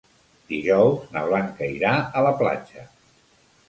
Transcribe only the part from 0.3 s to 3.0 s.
Dijous na Blanca irà a la platja.